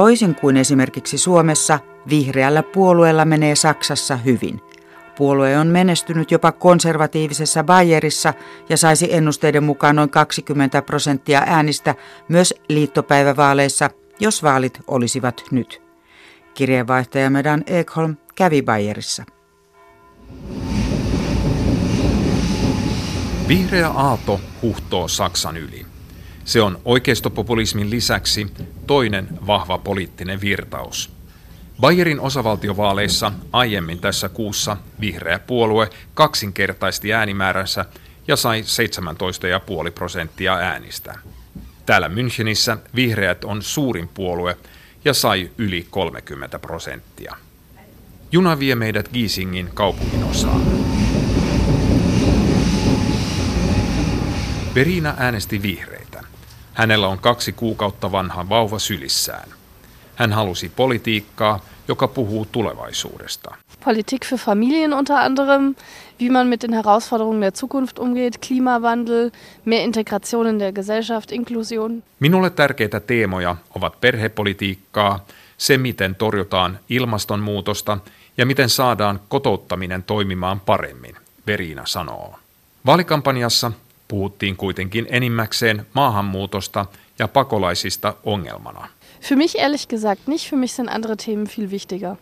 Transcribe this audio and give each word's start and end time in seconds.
Toisin 0.00 0.34
kuin 0.34 0.56
esimerkiksi 0.56 1.18
Suomessa, 1.18 1.78
vihreällä 2.10 2.62
puolueella 2.62 3.24
menee 3.24 3.54
Saksassa 3.54 4.16
hyvin. 4.16 4.60
Puolue 5.16 5.58
on 5.58 5.66
menestynyt 5.66 6.30
jopa 6.30 6.52
konservatiivisessa 6.52 7.64
Bayerissa 7.64 8.34
ja 8.68 8.76
saisi 8.76 9.14
ennusteiden 9.14 9.64
mukaan 9.64 9.96
noin 9.96 10.10
20 10.10 10.82
prosenttia 10.82 11.42
äänistä 11.46 11.94
myös 12.28 12.54
liittopäivävaaleissa, 12.68 13.90
jos 14.20 14.42
vaalit 14.42 14.80
olisivat 14.86 15.44
nyt. 15.50 15.82
Kirjeenvaihtaja 16.54 17.30
Medan 17.30 17.62
Ekholm 17.66 18.16
kävi 18.34 18.62
Bayerissa. 18.62 19.24
Vihreä 23.48 23.88
aalto 23.88 24.40
huhtoo 24.62 25.08
Saksan 25.08 25.56
yli. 25.56 25.89
Se 26.50 26.62
on 26.62 26.80
oikeistopopulismin 26.84 27.90
lisäksi 27.90 28.46
toinen 28.86 29.28
vahva 29.46 29.78
poliittinen 29.78 30.40
virtaus. 30.40 31.10
Bayerin 31.80 32.20
osavaltiovaaleissa 32.20 33.32
aiemmin 33.52 33.98
tässä 33.98 34.28
kuussa 34.28 34.76
vihreä 35.00 35.38
puolue 35.38 35.90
kaksinkertaisti 36.14 37.12
äänimääränsä 37.12 37.84
ja 38.28 38.36
sai 38.36 38.62
17,5 39.86 39.90
prosenttia 39.94 40.54
äänistä. 40.54 41.18
Täällä 41.86 42.08
Münchenissä 42.08 42.78
vihreät 42.94 43.44
on 43.44 43.62
suurin 43.62 44.08
puolue 44.08 44.56
ja 45.04 45.14
sai 45.14 45.50
yli 45.58 45.86
30 45.90 46.58
prosenttia. 46.58 47.36
Juna 48.32 48.58
vie 48.58 48.74
meidät 48.74 49.08
Giesingin 49.12 49.70
kaupungin 49.74 50.24
osaan. 50.24 50.62
Verina 54.74 55.14
äänesti 55.16 55.62
vihreitä. 55.62 55.99
Hänellä 56.74 57.08
on 57.08 57.18
kaksi 57.18 57.52
kuukautta 57.52 58.12
vanha 58.12 58.48
vauva 58.48 58.78
sylissään. 58.78 59.48
Hän 60.14 60.32
halusi 60.32 60.68
politiikkaa, 60.68 61.60
joka 61.88 62.08
puhuu 62.08 62.46
tulevaisuudesta. 62.52 63.54
Politik 63.84 64.26
für 64.26 64.36
Familien 64.36 64.94
unter 64.94 65.16
anderem, 65.16 65.74
wie 66.20 66.30
man 66.30 66.46
mit 66.46 66.62
den 66.62 66.72
Herausforderungen 66.72 67.40
der 67.40 67.52
Zukunft 67.52 67.98
umgeht, 67.98 68.46
Klimawandel, 68.48 69.30
mehr 69.64 69.82
Integration 69.82 70.46
in 70.46 70.58
der 70.58 70.72
Gesellschaft, 70.72 71.32
Inklusion. 71.32 72.02
Minulle 72.20 72.50
tärkeitä 72.50 73.00
teemoja 73.00 73.56
ovat 73.74 74.00
perhepolitiikkaa, 74.00 75.24
se 75.58 75.78
miten 75.78 76.14
torjutaan 76.14 76.78
ilmastonmuutosta 76.88 77.98
ja 78.36 78.46
miten 78.46 78.68
saadaan 78.68 79.20
kotouttaminen 79.28 80.02
toimimaan 80.02 80.60
paremmin, 80.60 81.16
Verina 81.46 81.82
sanoo. 81.86 82.38
Vaalikampanjassa 82.86 83.72
puhuttiin 84.10 84.56
kuitenkin 84.56 85.06
enimmäkseen 85.10 85.86
maahanmuutosta 85.94 86.86
ja 87.18 87.28
pakolaisista 87.28 88.14
ongelmana. 88.24 88.88
Für 89.22 89.36
mich 89.36 89.56
ehrlich 89.58 89.88
gesagt 89.88 90.20
nicht, 90.26 90.50
für 90.50 90.56
mich 90.56 90.72
sind 90.72 90.88
andere 90.88 91.16
Themen 91.16 91.46
viel 91.56 91.70
wichtiger. 91.70 92.16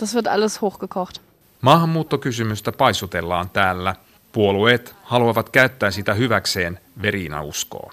Das 0.00 0.14
wird 0.14 0.26
alles 0.26 0.62
hochgekocht. 0.62 1.20
Maahanmuuttokysymystä 1.60 2.72
paisutellaan 2.72 3.50
täällä. 3.50 3.94
Puolueet 4.32 4.94
haluavat 5.02 5.48
käyttää 5.48 5.90
sitä 5.90 6.14
hyväkseen, 6.14 6.80
Verina 7.02 7.42
uskoo. 7.42 7.92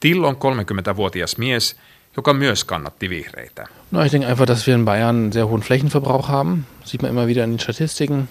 Till 0.00 0.24
on 0.24 0.36
30-vuotias 0.36 1.38
mies, 1.38 1.76
joka 2.16 2.32
myös 2.32 2.64
kannatti 2.64 3.10
vihreitä. 3.10 3.66
No, 3.90 4.02
ich 4.02 4.12
denke 4.12 4.26
einfach, 4.28 4.48
dass 4.48 4.66
wir 4.66 4.76
in 4.76 4.84
Bayern 4.84 5.16
einen 5.16 5.32
sehr 5.32 5.46
hohen 5.46 5.62
Flächenverbrauch 5.62 6.28
haben. 6.28 6.66
Sieht 6.84 7.02
man 7.02 7.10
immer 7.10 7.26
wieder 7.26 7.44
in 7.44 7.50
den 7.50 7.60
Statistiken. 7.60 8.28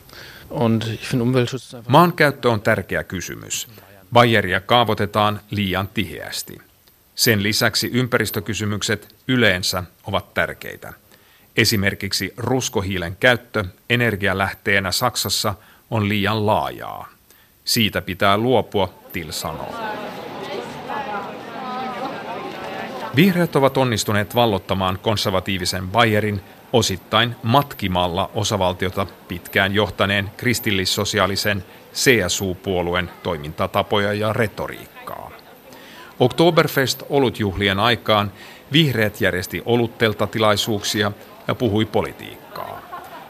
Und 0.49 0.83
ich 0.93 1.07
finde 1.07 1.23
Umweltschutz 1.23 1.75
Maankäyttö 1.87 2.49
on 2.49 2.61
tärkeä 2.61 3.03
kysymys. 3.03 3.67
Bayeria 4.15 4.61
kaavoitetaan 4.61 5.41
liian 5.51 5.87
tiheästi. 5.87 6.57
Sen 7.15 7.43
lisäksi 7.43 7.89
ympäristökysymykset 7.93 9.15
yleensä 9.27 9.83
ovat 10.03 10.33
tärkeitä. 10.33 10.93
Esimerkiksi 11.57 12.33
ruskohiilen 12.37 13.15
käyttö 13.19 13.65
energialähteenä 13.89 14.91
Saksassa 14.91 15.53
on 15.91 16.09
liian 16.09 16.45
laajaa. 16.45 17.09
Siitä 17.65 18.01
pitää 18.01 18.37
luopua, 18.37 18.93
Til 19.11 19.31
sanoo. 19.31 19.75
Vihreät 23.15 23.55
ovat 23.55 23.77
onnistuneet 23.77 24.35
vallottamaan 24.35 24.99
konservatiivisen 25.01 25.87
Bayerin 25.87 26.41
osittain 26.73 27.35
matkimalla 27.43 28.29
osavaltiota 28.33 29.07
pitkään 29.27 29.73
johtaneen 29.73 30.31
kristillissosiaalisen 30.37 31.63
CSU-puolueen 31.95 33.09
toimintatapoja 33.23 34.13
ja 34.13 34.33
retoriikkaa. 34.33 35.31
Oktoberfest-olutjuhlien 36.19 37.79
aikaan 37.79 38.31
vihreät 38.71 39.21
järjesti 39.21 39.63
olutteltatilaisuuksia 39.65 41.11
ja 41.47 41.55
puhui 41.55 41.85
politiikkaa. 41.85 42.81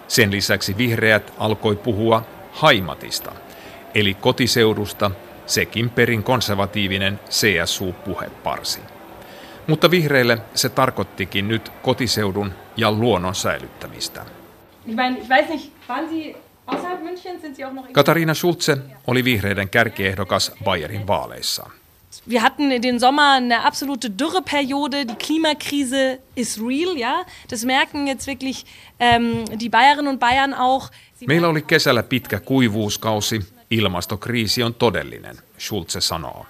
Sen 0.08 0.32
lisäksi 0.32 0.78
vihreät 0.78 1.34
alkoi 1.38 1.76
puhua 1.76 2.22
haimatista, 2.52 3.32
eli 3.96 4.14
kotiseudusta, 4.14 5.12
sekin 5.46 5.90
perin 5.90 6.24
konservatiivinen 6.24 7.20
CSU-puheparsi. 7.30 8.80
Mutta 9.68 9.92
vihreille 9.92 10.38
se 10.54 10.70
tarkoittikin 10.70 11.48
nyt 11.48 11.70
kotiseudun 11.82 12.54
ja 12.78 12.92
luonnon 12.92 13.36
säilyttämistä. 13.36 14.26
Katariina 17.92 18.34
Schulze 18.34 18.78
oli 19.08 19.24
vihreiden 19.24 19.70
kärkiehdokas 19.70 20.52
Bayerin 20.64 21.08
vaaleissa. 21.08 21.70
Wir 22.30 22.42
hatten 22.42 22.72
in 22.72 22.82
den 22.82 23.00
Sommer 23.00 23.34
eine 23.34 23.66
absolute 23.66 24.10
Dürreperiode. 24.10 25.08
Die 25.08 25.16
Klimakrise 25.16 26.20
ist 26.36 26.60
real, 26.60 26.98
ja. 26.98 27.26
Das 27.52 27.66
merken 27.66 28.08
jetzt 28.08 28.28
wirklich 28.28 28.66
ähm, 29.00 29.46
die 29.60 29.70
Bayerinnen 29.70 30.08
und 30.08 30.20
Bayern 30.20 30.54
auch. 30.54 30.90
Meillä 31.28 31.48
oli 31.48 31.62
kesällä 31.62 32.04
pitkä 32.04 32.40
kuivuuskausi. 32.40 33.42
Ilmastokriisi 33.72 34.64
on 34.64 34.74
todellinen, 34.74 35.38
Schulze 35.58 36.02
sanoo. 36.02 36.46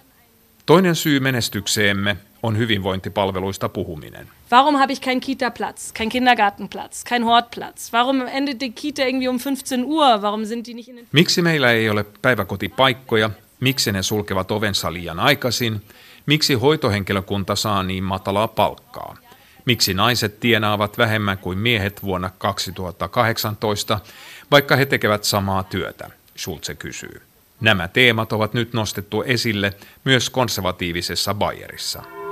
Toinen 0.66 0.96
syy 0.96 1.20
menestykseemme 1.20 2.18
on 2.46 2.58
hyvinvointipalveluista 2.58 3.70
puhuminen. 3.70 4.28
Warum 4.52 4.76
habe 4.76 4.94
ich 4.94 5.02
keinen 5.02 5.22
Kita-Platz, 5.22 5.92
keinen 5.94 6.10
Kindergartenplatz, 6.10 7.04
keinen 7.04 7.26
Hortplatz? 7.26 7.94
Warum 7.94 8.22
endet 8.28 8.60
die 8.60 8.72
Kita 8.72 9.02
irgendwie 9.02 9.28
um 9.28 9.40
15 9.40 9.84
Uhr? 9.86 10.22
Warum 10.22 10.46
sind 10.46 10.68
die 10.68 10.74
nicht 10.74 10.90
in 10.90 10.96
den 10.96 11.08
Miksi 11.12 11.42
meillä 11.42 11.72
ei 11.72 11.90
ole 11.90 12.06
päiväkotipaikkoja? 12.22 13.30
Miksi 13.60 13.92
ne 13.92 14.04
sulkevat 14.04 14.52
ovensa 14.52 14.94
liian 14.94 15.20
aikaisin? 15.20 15.82
Miksi 16.26 16.54
hoitohenkilökunta 16.54 17.56
saa 17.56 17.84
niin 17.84 18.04
matalaa 18.04 18.48
palkkaa? 18.48 19.18
Miksi 19.66 19.94
naiset 19.94 20.40
tienaavat 20.40 20.98
vähemmän 20.98 21.38
kuin 21.38 21.58
miehet 21.58 22.04
vuonna 22.04 22.30
2018, 22.38 24.00
vaikka 24.52 24.76
he 24.76 24.86
tekevät 24.86 25.24
samaa 25.24 25.64
työtä? 25.64 26.10
Schulze 26.38 26.76
kysyy. 26.76 27.22
Nämä 27.62 27.88
teemat 27.88 28.34
ovat 28.34 28.54
nyt 28.54 28.74
nostettu 28.74 29.22
esille 29.22 29.74
myös 30.04 30.30
konservatiivisessa 30.30 31.34
Bayerissa. 31.34 32.25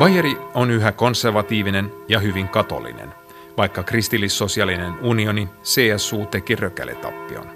Bayeri 0.00 0.36
on 0.54 0.70
yhä 0.70 0.92
konservatiivinen 0.92 1.92
ja 2.08 2.18
hyvin 2.18 2.48
katolinen, 2.48 3.08
vaikka 3.56 3.82
kristillissosiaalinen 3.82 4.94
unioni 5.00 5.48
CSU 5.64 6.26
teki 6.26 6.56
rökäletappion. 6.56 7.46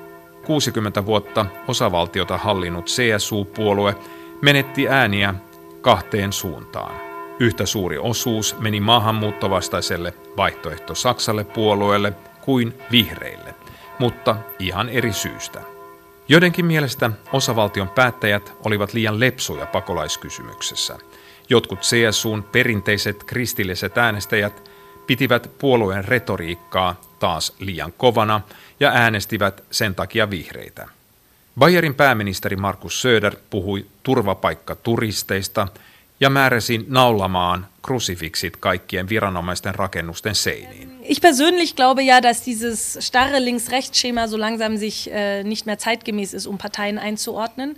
60 0.46 1.06
vuotta 1.06 1.46
osavaltiota 1.68 2.38
hallinnut 2.38 2.86
CSU-puolue 2.86 3.96
menetti 4.42 4.88
ääniä 4.88 5.34
kahteen 5.80 6.32
suuntaan. 6.32 6.94
Yhtä 7.40 7.66
suuri 7.66 7.98
osuus 7.98 8.56
meni 8.58 8.80
maahanmuuttovastaiselle 8.80 10.14
vaihtoehto 10.36 10.94
Saksalle 10.94 11.44
puolueelle 11.44 12.12
kuin 12.40 12.74
vihreille, 12.90 13.54
mutta 13.98 14.36
ihan 14.58 14.88
eri 14.88 15.12
syystä. 15.12 15.60
Joidenkin 16.28 16.66
mielestä 16.66 17.10
osavaltion 17.32 17.88
päättäjät 17.88 18.52
olivat 18.64 18.92
liian 18.92 19.20
lepsuja 19.20 19.66
pakolaiskysymyksessä– 19.66 20.98
Jotkut 21.48 21.80
CSUn 21.80 22.42
perinteiset 22.42 23.24
kristilliset 23.24 23.98
äänestäjät 23.98 24.70
pitivät 25.06 25.50
puolueen 25.58 26.04
retoriikkaa 26.04 27.00
taas 27.18 27.52
liian 27.58 27.92
kovana 27.96 28.40
ja 28.80 28.90
äänestivät 28.90 29.64
sen 29.70 29.94
takia 29.94 30.30
vihreitä. 30.30 30.88
Bayerin 31.58 31.94
pääministeri 31.94 32.56
Markus 32.56 33.02
Söder 33.02 33.36
puhui 33.50 33.86
turvapaikkaturisteista 34.02 35.68
ja 36.20 36.30
määräsi 36.30 36.84
naulamaan 36.88 37.66
krusifiksit 37.82 38.56
kaikkien 38.56 39.08
viranomaisten 39.08 39.74
rakennusten 39.74 40.34
seiniin. 40.34 40.98
Ich 41.02 41.20
persönlich 41.20 41.74
glaube 41.74 42.02
ja, 42.02 42.22
dass 42.22 42.46
dieses 42.46 42.98
starre 43.00 43.44
Links-Rechts-Schema 43.44 44.26
so 44.28 44.40
langsam 44.40 44.76
sich 44.76 45.10
äh, 45.10 45.44
nicht 45.44 45.66
mehr 45.66 45.78
zeitgemäß 45.78 46.34
ist, 46.34 46.46
um 46.46 46.58
Parteien 46.58 46.98
einzuordnen. 46.98 47.76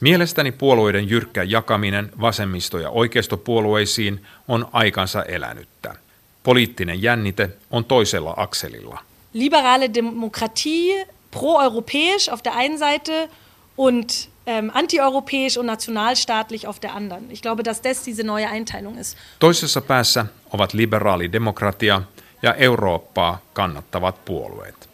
Mielestäni 0.00 0.52
puolueiden 0.52 1.10
jyrkkä 1.10 1.42
jakaminen 1.42 2.10
vasemmisto- 2.20 2.78
ja 2.78 2.90
oikeistopuolueisiin 2.90 4.24
on 4.48 4.68
aikansa 4.72 5.22
elänyttä. 5.22 5.94
Poliittinen 6.42 7.02
jännite 7.02 7.50
on 7.70 7.84
toisella 7.84 8.34
akselilla. 8.36 8.98
Liberale 9.32 9.94
Demokratie, 9.94 11.06
pro-europäisch 11.30 12.30
auf 12.32 12.40
der 12.44 12.52
einen 12.56 12.78
Seite 12.78 13.28
und 13.76 14.10
ähm, 14.48 14.70
antieuropäisch 14.74 15.58
und 15.58 15.66
nationalstaatlich 15.66 16.66
auf 16.66 16.80
der 16.82 16.94
anderen. 16.94 17.30
Ich 17.30 17.42
glaube, 17.42 17.62
dass 17.62 17.82
das 17.82 18.06
diese 18.06 18.22
neue 18.22 18.48
Einteilung 18.48 18.98
ist. 18.98 19.16
Toisessa 19.38 19.80
päässä 19.80 20.26
ovat 20.52 20.74
liberaali 20.74 21.32
demokratia 21.32 22.02
ja 22.42 22.54
Eurooppaa 22.54 23.38
kannattavat 23.52 24.24
puolueet. 24.24 24.88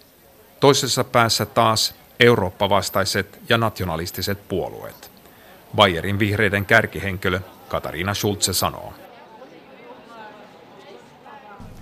Toisessa 0.60 1.04
päässä 1.04 1.46
taas 1.46 1.94
Eurooppa-vastaiset 2.20 3.38
ja 3.49 3.58
nationalistiset 3.58 4.49
puolueet. 4.49 5.11
Bayerin 5.76 6.19
vihreiden 6.19 6.66
kärkihenkilö 6.66 7.40
Katariina 7.69 8.14
Schulze 8.14 8.52
sanoo. 8.52 8.94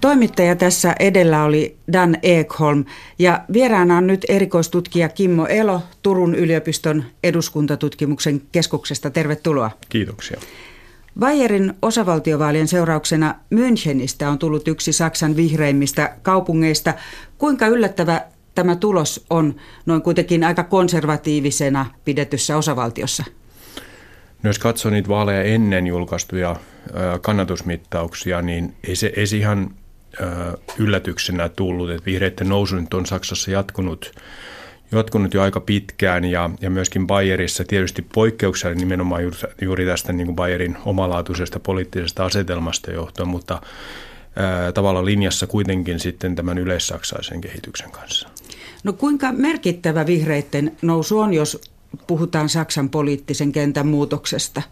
Toimittaja 0.01 0.57
tässä 0.57 0.95
edellä 1.01 1.45
oli 1.45 1.77
Dan 1.93 2.17
Ekholm 2.23 2.85
ja 3.19 3.41
vieraana 3.53 3.97
on 3.97 4.07
nyt 4.07 4.25
erikoistutkija 4.29 5.09
Kimmo 5.09 5.47
Elo 5.47 5.83
Turun 6.03 6.35
yliopiston 6.35 7.05
eduskuntatutkimuksen 7.25 8.43
keskuksesta. 8.53 9.11
Tervetuloa. 9.11 9.71
Kiitoksia. 9.89 10.41
Bayerin 11.19 11.75
osavaltiovaalien 11.83 12.69
seurauksena 12.69 13.35
Münchenistä 13.55 14.29
on 14.29 14.39
tullut 14.39 14.69
yksi 14.69 14.93
Saksan 14.93 15.37
vihreimmistä 15.37 16.17
kaupungeista. 16.23 16.95
Kuinka 17.39 17.67
yllättävä 17.67 18.21
tämä 18.55 18.77
tulos 18.77 19.25
on 19.31 19.55
noin 19.87 20.03
kuitenkin 20.03 20.45
aika 20.45 20.65
konservatiivisena 20.65 21.87
pidetyssä 22.05 22.57
osavaltiossa? 22.57 23.25
No 24.43 24.51
jos 24.51 24.59
katsoo 24.59 24.91
niitä 24.91 25.09
vaaleja 25.09 25.43
ennen 25.43 25.87
julkaistuja 25.87 26.57
kannatusmittauksia, 27.21 28.43
niin 28.43 28.75
ei 28.89 28.97
se, 28.97 29.13
ei 29.17 29.27
se 29.27 29.37
ihan 29.37 29.71
yllätyksenä 30.79 31.49
tullut, 31.49 31.91
että 31.91 32.07
vihreiden 32.07 32.49
nousu 32.49 32.77
nyt 32.77 32.95
on 32.95 33.07
Saksassa 33.07 33.51
jatkunut, 33.51 34.13
jatkunut 34.93 35.35
jo 35.35 35.43
aika 35.43 35.61
pitkään 35.61 36.25
ja, 36.25 36.51
ja 36.61 36.71
myöskin 36.71 37.07
Bayerissa 37.07 37.65
tietysti 37.65 38.07
poikkeuksella 38.15 38.77
nimenomaan 38.77 39.23
juuri, 39.23 39.39
juuri 39.61 39.87
tästä 39.87 40.13
niin 40.13 40.27
kuin 40.27 40.37
Bayerin 40.37 40.77
omalaatuisesta 40.85 41.61
poliittisesta 41.61 42.25
asetelmasta 42.25 42.91
johtuen, 42.91 43.29
mutta 43.29 43.63
ää, 44.37 44.73
tavallaan 44.73 45.05
linjassa 45.05 45.47
kuitenkin 45.47 46.01
sitten 46.01 46.35
tämän 46.35 46.59
yleissaksaisen 46.59 47.41
kehityksen 47.41 47.91
kanssa. 47.91 48.29
No 48.85 48.93
kuinka 48.93 49.33
merkittävä 49.33 50.07
vihreiden 50.07 50.77
nousu 50.83 51.19
on, 51.19 51.35
jos 51.35 51.61
puhutaan 52.07 52.49
Saksan 52.49 52.91
poliittisen 52.91 53.53
kentän 53.53 53.87
muutoksesta? 53.87 54.63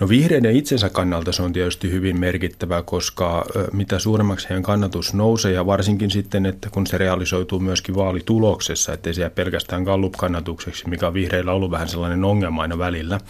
No 0.00 0.08
vihreiden 0.08 0.56
itsensä 0.56 0.88
kannalta 0.88 1.32
se 1.32 1.42
on 1.42 1.52
tietysti 1.52 1.90
hyvin 1.90 2.20
merkittävää, 2.20 2.82
koska 2.82 3.44
mitä 3.72 3.98
suuremmaksi 3.98 4.48
heidän 4.48 4.62
kannatus 4.62 5.14
nousee 5.14 5.52
ja 5.52 5.66
varsinkin 5.66 6.10
sitten, 6.10 6.46
että 6.46 6.70
kun 6.70 6.86
se 6.86 6.98
realisoituu 6.98 7.60
myöskin 7.60 7.94
vaalituloksessa, 7.94 8.92
ettei 8.92 9.14
se 9.14 9.20
jää 9.20 9.30
pelkästään 9.30 9.82
Gallup-kannatukseksi, 9.82 10.88
mikä 10.88 11.06
on 11.06 11.14
vihreillä 11.14 11.52
ollut 11.52 11.70
vähän 11.70 11.88
sellainen 11.88 12.24
ongelma 12.24 12.62
aina 12.62 12.78
välillä. 12.78 13.20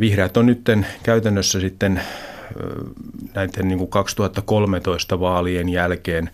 Vihreät 0.00 0.36
on 0.36 0.46
nyt 0.46 0.62
käytännössä 1.02 1.60
sitten 1.60 2.02
näiden 3.34 3.68
niin 3.68 3.78
kuin 3.78 3.90
2013 3.90 5.20
vaalien 5.20 5.68
jälkeen 5.68 6.30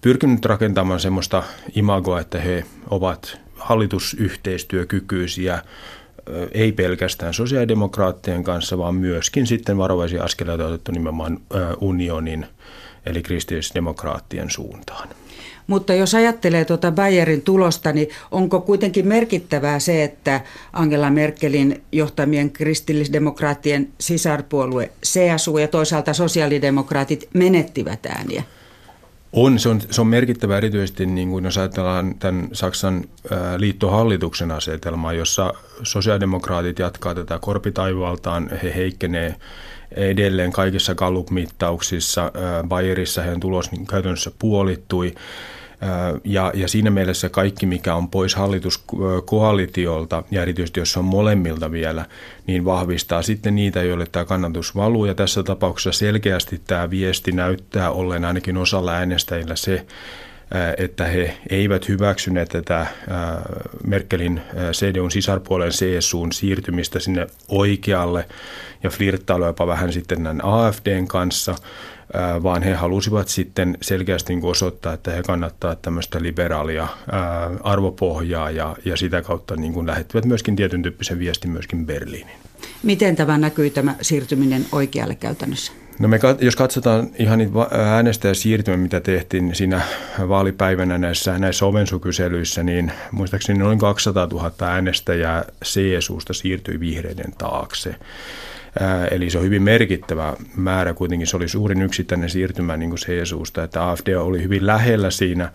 pyrkinyt 0.00 0.44
rakentamaan 0.44 1.00
semmoista 1.00 1.42
imagoa, 1.74 2.20
että 2.20 2.40
he 2.40 2.64
ovat 2.90 3.40
hallitusyhteistyökykyisiä, 3.54 5.62
ei 6.52 6.72
pelkästään 6.72 7.34
sosiaalidemokraattien 7.34 8.44
kanssa, 8.44 8.78
vaan 8.78 8.94
myöskin 8.94 9.46
sitten 9.46 9.78
varovaisia 9.78 10.24
askeleita 10.24 10.66
otettu 10.66 10.92
nimenomaan 10.92 11.38
unionin 11.80 12.46
eli 13.06 13.22
kristillisdemokraattien 13.22 14.50
suuntaan. 14.50 15.08
Mutta 15.66 15.94
jos 15.94 16.14
ajattelee 16.14 16.64
tuota 16.64 16.92
Bayerin 16.92 17.42
tulosta, 17.42 17.92
niin 17.92 18.08
onko 18.30 18.60
kuitenkin 18.60 19.08
merkittävää 19.08 19.78
se, 19.78 20.04
että 20.04 20.40
Angela 20.72 21.10
Merkelin 21.10 21.82
johtamien 21.92 22.50
kristillisdemokraattien 22.50 23.88
sisarpuolue 24.00 24.90
CSU 25.06 25.58
ja 25.58 25.68
toisaalta 25.68 26.14
sosiaalidemokraatit 26.14 27.28
menettivät 27.34 28.06
ääniä? 28.06 28.42
On, 29.32 29.58
se 29.58 29.68
on, 29.68 29.80
se 29.90 30.00
on 30.00 30.06
merkittävä 30.06 30.56
erityisesti, 30.56 31.06
niin 31.06 31.30
kuin 31.30 31.44
jos 31.44 31.58
ajatellaan 31.58 32.14
tämän 32.18 32.48
Saksan 32.52 33.04
liittohallituksen 33.56 34.50
asetelmaa, 34.50 35.12
jossa 35.12 35.54
sosiaalidemokraatit 35.82 36.78
jatkaa 36.78 37.14
tätä 37.14 37.38
korpitaivaltaan, 37.38 38.50
he 38.62 38.72
heikkenee 38.74 39.34
edelleen 39.96 40.52
kaikissa 40.52 40.94
Gallup-mittauksissa. 40.94 42.32
Bayerissa 42.68 43.22
heidän 43.22 43.40
tulos 43.40 43.70
käytännössä 43.90 44.30
puolittui. 44.38 45.14
Ja, 46.24 46.52
ja 46.54 46.68
siinä 46.68 46.90
mielessä 46.90 47.28
kaikki, 47.28 47.66
mikä 47.66 47.94
on 47.94 48.08
pois 48.08 48.34
hallituskoalitiolta, 48.34 50.22
ja 50.30 50.42
erityisesti 50.42 50.80
jos 50.80 50.96
on 50.96 51.04
molemmilta 51.04 51.70
vielä, 51.70 52.06
niin 52.46 52.64
vahvistaa 52.64 53.22
sitten 53.22 53.54
niitä, 53.54 53.82
joille 53.82 54.06
tämä 54.12 54.24
kannatus 54.24 54.76
valuu. 54.76 55.04
Ja 55.04 55.14
tässä 55.14 55.42
tapauksessa 55.42 55.98
selkeästi 55.98 56.60
tämä 56.66 56.90
viesti 56.90 57.32
näyttää 57.32 57.90
ollen 57.90 58.24
ainakin 58.24 58.56
osalla 58.56 58.92
äänestäjillä 58.92 59.56
se, 59.56 59.86
että 60.76 61.04
he 61.04 61.36
eivät 61.50 61.88
hyväksyneet 61.88 62.48
tätä 62.48 62.86
Merkelin 63.86 64.40
CDUn 64.72 65.10
sisarpuolen 65.10 65.70
CSUn 65.70 66.32
siirtymistä 66.32 67.00
sinne 67.00 67.26
oikealle 67.48 68.28
ja 68.82 68.90
flirttailua 68.90 69.46
jopa 69.46 69.66
vähän 69.66 69.92
sitten 69.92 70.22
näin 70.22 70.44
AFDn 70.44 71.08
kanssa– 71.08 71.54
vaan 72.42 72.62
he 72.62 72.74
halusivat 72.74 73.28
sitten 73.28 73.78
selkeästi 73.80 74.34
niin 74.34 74.44
osoittaa, 74.44 74.92
että 74.92 75.10
he 75.10 75.22
kannattaa 75.22 75.76
tämmöistä 75.76 76.22
liberaalia 76.22 76.88
arvopohjaa 77.62 78.50
ja, 78.50 78.76
ja 78.84 78.96
sitä 78.96 79.22
kautta 79.22 79.56
niin 79.56 79.72
kuin 79.72 79.86
lähettivät 79.86 80.24
myöskin 80.24 80.56
tietyn 80.56 80.82
tyyppisen 80.82 81.18
viestin 81.18 81.50
myöskin 81.50 81.86
Berliinin. 81.86 82.36
Miten 82.82 83.16
tämä 83.16 83.38
näkyy 83.38 83.70
tämä 83.70 83.94
siirtyminen 84.00 84.66
oikealle 84.72 85.14
käytännössä? 85.14 85.72
No 85.98 86.08
me, 86.08 86.20
jos 86.40 86.56
katsotaan 86.56 87.10
ihan 87.18 87.38
niitä 87.38 87.52
äänestäjäsiirtymä, 87.70 88.76
mitä 88.76 89.00
tehtiin 89.00 89.54
siinä 89.54 89.80
vaalipäivänä 90.28 90.98
näissä, 90.98 91.38
näissä 91.38 91.66
ovensukyselyissä, 91.66 92.62
niin 92.62 92.92
muistaakseni 93.10 93.58
noin 93.58 93.78
200 93.78 94.26
000 94.26 94.52
äänestäjää 94.60 95.44
CSUsta 95.64 96.32
siirtyi 96.32 96.80
vihreiden 96.80 97.32
taakse. 97.38 97.94
Eli 99.10 99.30
se 99.30 99.38
on 99.38 99.44
hyvin 99.44 99.62
merkittävä 99.62 100.36
määrä 100.56 100.94
kuitenkin. 100.94 101.26
Se 101.26 101.36
oli 101.36 101.48
suurin 101.48 101.82
yksittäinen 101.82 102.30
siirtymä 102.30 102.76
niin 102.76 102.90
kuin 102.90 102.98
CSUsta, 102.98 103.64
että 103.64 103.90
AFD 103.90 104.14
oli 104.14 104.42
hyvin 104.42 104.66
lähellä 104.66 105.10
siinä, 105.10 105.52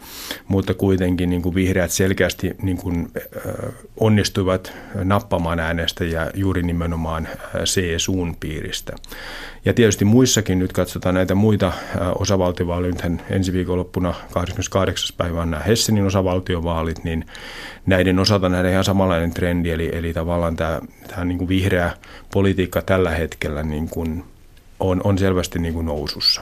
mutta 0.48 0.74
kuitenkin 0.74 1.30
niin 1.30 1.42
kuin 1.42 1.56
vihreät 1.56 1.92
selkeästi 1.92 2.56
niin 2.62 2.78
kuin, 2.78 3.12
onnistuivat 4.00 4.74
nappamaan 5.04 5.60
äänestäjiä 5.60 6.32
juuri 6.34 6.64
nimenomaan 6.64 7.28
CSUn 7.64 8.36
piiristä. 8.40 8.96
Ja 9.68 9.74
tietysti 9.74 10.06
muissakin, 10.06 10.60
nyt 10.60 10.74
katsotaan 10.74 11.16
näitä 11.16 11.36
muita 11.36 11.74
osavaltiovaaleja, 12.16 12.94
nythän 12.94 13.22
ensi 13.30 13.54
viikonloppuna 13.54 14.14
28. 14.32 15.16
päivä 15.18 15.42
on 15.42 15.52
nämä 15.52 15.64
Hessenin 15.64 16.06
osavaltiovaalit, 16.06 17.04
niin 17.04 17.26
näiden 17.86 18.20
osalta 18.20 18.50
nähdään 18.50 18.72
ihan 18.72 18.84
samanlainen 18.84 19.34
trendi, 19.34 19.72
eli, 19.72 19.90
eli 19.94 20.14
tavallaan 20.14 20.56
tämä, 20.56 20.82
tämä 21.08 21.26
niin 21.26 21.38
kuin 21.38 21.48
vihreä 21.48 21.92
politiikka 22.34 22.82
tällä 22.82 23.12
hetkellä 23.12 23.64
niin 23.64 23.90
kuin 23.90 24.24
on, 24.80 25.02
on 25.04 25.18
selvästi 25.18 25.60
niin 25.60 25.74
kuin 25.74 25.86
nousussa. 25.86 26.42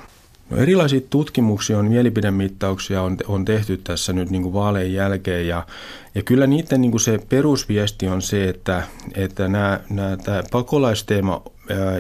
No 0.49 0.57
erilaisia 0.57 1.01
tutkimuksia 1.09 1.79
on, 1.79 1.85
mielipidemittauksia 1.85 3.01
on, 3.01 3.17
on 3.27 3.45
tehty 3.45 3.77
tässä 3.77 4.13
nyt 4.13 4.29
niin 4.29 4.41
kuin 4.41 4.53
vaalejen 4.53 4.93
jälkeen 4.93 5.47
ja, 5.47 5.67
ja 6.15 6.23
kyllä 6.23 6.47
niiden 6.47 6.81
niin 6.81 6.91
kuin 6.91 7.01
se 7.01 7.19
perusviesti 7.29 8.07
on 8.07 8.21
se, 8.21 8.49
että, 8.49 8.83
että 9.15 9.47
nämä, 9.47 9.79
nämä, 9.89 10.17
tämä 10.17 10.43
pakolaisteema 10.51 11.41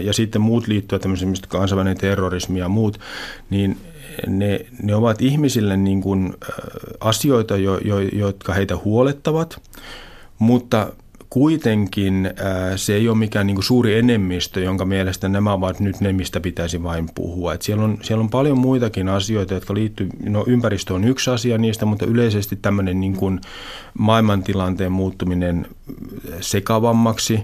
ja 0.03 0.13
sitten 0.13 0.41
muut 0.41 0.67
liittyvät 0.67 1.01
tämmöisiin, 1.01 1.35
kansainvälinen 1.47 1.97
terrorismi 1.97 2.59
ja 2.59 2.69
muut, 2.69 2.99
niin 3.49 3.77
ne, 4.27 4.65
ne 4.83 4.95
ovat 4.95 5.21
ihmisille 5.21 5.77
niin 5.77 6.01
kuin 6.01 6.33
asioita, 6.99 7.57
jo, 7.57 7.77
jo, 7.77 7.99
jotka 7.99 8.53
heitä 8.53 8.77
huolettavat, 8.77 9.61
mutta 10.39 10.93
kuitenkin 11.29 12.29
se 12.75 12.95
ei 12.95 13.09
ole 13.09 13.17
mikään 13.17 13.47
niin 13.47 13.63
suuri 13.63 13.97
enemmistö, 13.97 14.59
jonka 14.59 14.85
mielestä 14.85 15.29
nämä 15.29 15.53
ovat 15.53 15.79
nyt 15.79 16.01
ne, 16.01 16.13
mistä 16.13 16.39
pitäisi 16.39 16.83
vain 16.83 17.09
puhua. 17.15 17.53
Et 17.53 17.61
siellä, 17.61 17.83
on, 17.83 17.97
siellä 18.01 18.21
on 18.21 18.29
paljon 18.29 18.57
muitakin 18.57 19.09
asioita, 19.09 19.53
jotka 19.53 19.73
liittyy, 19.73 20.09
no 20.23 20.43
ympäristö 20.47 20.93
on 20.93 21.03
yksi 21.03 21.29
asia 21.29 21.57
niistä, 21.57 21.85
mutta 21.85 22.05
yleisesti 22.05 22.55
tämmöinen 22.55 22.99
niin 22.99 23.15
kuin 23.15 23.41
maailmantilanteen 23.99 24.91
muuttuminen 24.91 25.67
sekavammaksi. 26.41 27.39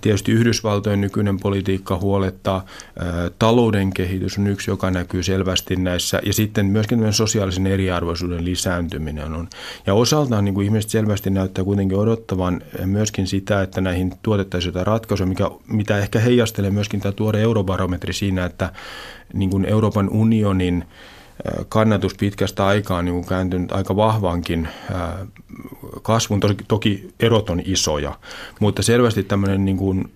Tietysti 0.00 0.32
Yhdysvaltojen 0.32 1.00
nykyinen 1.00 1.40
politiikka 1.40 1.98
huolettaa. 1.98 2.64
Talouden 3.38 3.92
kehitys 3.92 4.38
on 4.38 4.46
yksi, 4.46 4.70
joka 4.70 4.90
näkyy 4.90 5.22
selvästi 5.22 5.76
näissä. 5.76 6.20
Ja 6.26 6.32
sitten 6.32 6.66
myöskin 6.66 7.12
sosiaalisen 7.12 7.66
eriarvoisuuden 7.66 8.44
lisääntyminen 8.44 9.34
on. 9.34 9.48
Ja 9.86 9.94
osaltaan 9.94 10.44
niin 10.44 10.54
kuin 10.54 10.64
ihmiset 10.64 10.90
selvästi 10.90 11.30
näyttää 11.30 11.64
kuitenkin 11.64 11.98
odottavan 11.98 12.62
myöskin 13.24 13.40
sitä, 13.40 13.62
että 13.62 13.80
näihin 13.80 14.12
tuotettaisiin 14.22 14.68
jotain 14.68 14.86
ratkaisuja, 14.86 15.26
mikä, 15.26 15.50
mitä 15.68 15.98
ehkä 15.98 16.20
heijastelee 16.20 16.70
myöskin 16.70 17.00
tämä 17.00 17.12
tuore 17.12 17.42
eurobarometri 17.42 18.12
siinä, 18.12 18.44
että 18.44 18.72
niin 19.32 19.50
kuin 19.50 19.64
Euroopan 19.64 20.08
unionin 20.10 20.84
kannatus 21.68 22.14
pitkästä 22.14 22.66
aikaa 22.66 23.02
niin 23.02 23.14
kuin 23.14 23.26
kääntynyt 23.26 23.72
aika 23.72 23.96
vahvankin 23.96 24.68
kasvun. 26.02 26.40
Toki 26.68 27.08
erot 27.20 27.50
on 27.50 27.62
isoja, 27.64 28.18
mutta 28.60 28.82
selvästi 28.82 29.22
tämmöinen 29.22 29.64
niin 29.64 29.76
kuin, 29.76 30.12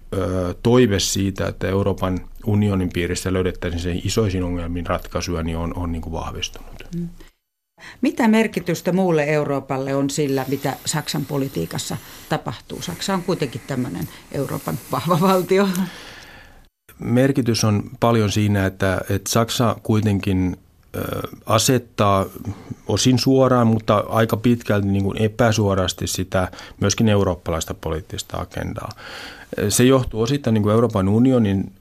toive 0.62 1.00
siitä, 1.00 1.46
että 1.46 1.68
Euroopan 1.68 2.18
unionin 2.46 2.90
piirissä 2.92 3.32
löydettäisiin 3.32 3.82
se 3.82 4.00
isoisiin 4.04 4.44
ongelmiin 4.44 4.86
ratkaisuja, 4.86 5.42
niin 5.42 5.56
on, 5.56 5.72
on 5.76 5.92
niin 5.92 6.02
kuin 6.02 6.12
vahvistunut. 6.12 6.84
Mm. 6.96 7.08
Mitä 8.00 8.28
merkitystä 8.28 8.92
muulle 8.92 9.24
Euroopalle 9.24 9.94
on 9.94 10.10
sillä, 10.10 10.44
mitä 10.48 10.76
Saksan 10.84 11.24
politiikassa 11.24 11.96
tapahtuu? 12.28 12.82
Saksa 12.82 13.14
on 13.14 13.22
kuitenkin 13.22 13.60
tämmöinen 13.66 14.08
Euroopan 14.32 14.78
vahva 14.92 15.20
valtio. 15.20 15.68
Merkitys 16.98 17.64
on 17.64 17.82
paljon 18.00 18.32
siinä, 18.32 18.66
että, 18.66 19.00
että 19.10 19.30
Saksa 19.30 19.76
kuitenkin 19.82 20.56
asettaa 21.46 22.26
osin 22.86 23.18
suoraan, 23.18 23.66
mutta 23.66 24.04
aika 24.08 24.36
pitkälti 24.36 24.88
niin 24.88 25.04
kuin 25.04 25.22
epäsuorasti 25.22 26.06
sitä 26.06 26.48
myöskin 26.80 27.08
eurooppalaista 27.08 27.74
poliittista 27.74 28.36
agendaa. 28.36 28.92
Se 29.68 29.84
johtuu 29.84 30.22
osittain 30.22 30.54
niin 30.54 30.62
kuin 30.62 30.72
Euroopan 30.72 31.08
unionin 31.08 31.72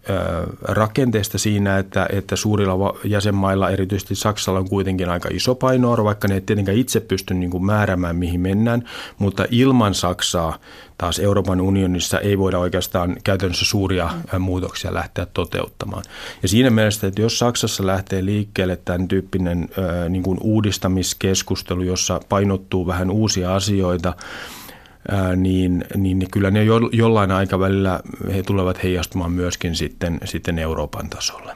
rakenteesta 0.62 1.38
siinä, 1.38 1.78
että, 1.78 2.08
että 2.12 2.36
suurilla 2.36 2.98
jäsenmailla, 3.04 3.70
erityisesti 3.70 4.16
Saksalla, 4.16 4.60
on 4.60 4.70
kuitenkin 4.70 5.10
aika 5.10 5.30
iso 5.32 5.56
painoarvo, 5.56 6.04
vaikka 6.04 6.28
ne 6.28 6.34
ei 6.34 6.42
tietenkään 6.42 6.78
itse 6.78 7.00
pysty 7.00 7.34
niin 7.34 7.52
kuin 7.52 7.66
määräämään, 7.66 8.16
mihin 8.16 8.42
mennään, 8.42 8.84
mutta 9.18 9.46
ilman 9.52 9.94
Saksaa 9.94 10.58
taas 10.98 11.20
Euroopan 11.20 11.62
unionissa 11.62 12.20
ei 12.20 12.38
voida 12.38 12.60
oikeastaan 12.60 13.18
käytännössä 13.24 13.66
suuria 13.66 14.10
muutoksia 14.40 14.94
lähteä 14.94 15.28
toteuttamaan. 15.34 16.04
Ja 16.42 16.48
siinä 16.48 16.70
mielessä, 16.70 17.08
että 17.08 17.22
jos 17.22 17.40
Saksassa 17.40 17.88
lähtee 17.88 18.26
liikkeelle 18.26 18.76
tämän 18.86 19.08
tyyppinen 19.08 19.70
niin 20.10 20.24
kuin 20.24 20.38
uudistamiskeskustelu, 20.42 21.82
jossa 21.82 22.20
painottuu 22.30 22.88
vähän 22.88 23.12
uusia 23.12 23.56
asioita, 23.56 24.14
niin, 25.36 25.86
niin 25.96 26.28
kyllä 26.32 26.52
ne 26.52 26.64
jo, 26.64 26.80
jollain 26.92 27.32
aikavälillä 27.32 28.00
he 28.36 28.44
tulevat 28.44 28.84
heijastumaan 28.84 29.32
myöskin 29.32 29.76
sitten, 29.76 30.20
sitten 30.26 30.60
Euroopan 30.60 31.10
tasolle. 31.10 31.56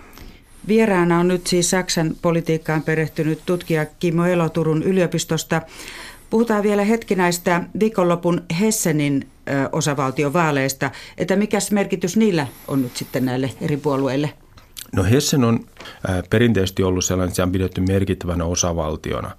Vieraana 0.68 1.20
on 1.20 1.28
nyt 1.28 1.48
siis 1.48 1.70
Saksan 1.70 2.16
politiikkaan 2.22 2.84
perehtynyt 2.84 3.40
tutkija 3.46 3.86
Kimmo 3.86 4.26
Elo 4.26 4.50
Turun 4.50 4.84
yliopistosta. 4.84 5.62
Puhutaan 6.30 6.64
vielä 6.64 6.84
hetki 6.84 7.16
näistä 7.16 7.64
viikonlopun 7.80 8.44
Hessenin 8.60 9.28
osavaltiovaaleista, 9.72 10.92
että 11.18 11.36
mikä 11.36 11.58
merkitys 11.72 12.18
niillä 12.18 12.48
on 12.68 12.82
nyt 12.82 12.98
sitten 12.98 13.26
näille 13.26 13.50
eri 13.62 13.78
puolueille? 13.78 14.34
No 14.96 15.04
Hessen 15.04 15.44
on 15.44 15.60
äh, 16.10 16.24
perinteisesti 16.30 16.84
ollut 16.84 17.06
sellainen, 17.06 17.28
että 17.28 17.36
se 17.36 17.44
on 17.44 17.52
pidetty 17.52 17.82
merkittävänä 17.82 18.46
osavaltiona. 18.46 19.32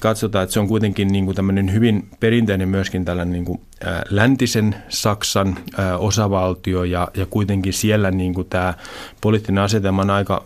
Katsotaan, 0.00 0.42
että 0.42 0.52
se 0.52 0.60
on 0.60 0.68
kuitenkin 0.68 1.08
niin 1.08 1.24
kuin 1.24 1.34
tämmöinen 1.34 1.72
hyvin 1.72 2.08
perinteinen 2.20 2.68
myöskin 2.68 3.04
tällainen 3.04 3.32
niin 3.32 3.44
kuin, 3.44 3.60
äh, 3.86 4.02
läntisen 4.10 4.74
Saksan 4.88 5.58
äh, 5.78 6.02
osavaltio 6.02 6.84
ja, 6.84 7.08
ja 7.14 7.26
kuitenkin 7.26 7.72
siellä 7.72 8.10
niin 8.10 8.34
kuin 8.34 8.48
tämä 8.48 8.74
poliittinen 9.20 9.64
asetelma 9.64 10.02
on 10.02 10.10
aika 10.10 10.44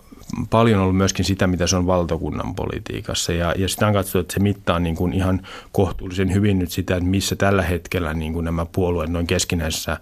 paljon 0.50 0.80
ollut 0.80 0.96
myöskin 0.96 1.24
sitä, 1.24 1.46
mitä 1.46 1.66
se 1.66 1.76
on 1.76 1.86
valtakunnan 1.86 2.54
politiikassa. 2.54 3.32
Ja, 3.32 3.54
ja 3.56 3.68
sitä 3.68 3.86
on 3.86 3.92
katsottu, 3.92 4.18
että 4.18 4.34
se 4.34 4.40
mittaa 4.40 4.78
niin 4.78 4.96
kuin 4.96 5.12
ihan 5.12 5.46
kohtuullisen 5.72 6.34
hyvin 6.34 6.58
nyt 6.58 6.70
sitä, 6.70 6.96
että 6.96 7.08
missä 7.08 7.36
tällä 7.36 7.62
hetkellä 7.62 8.14
niin 8.14 8.32
kuin 8.32 8.44
nämä 8.44 8.66
puolueet 8.72 9.10
noin 9.10 9.26
keskinäisissä 9.26 9.96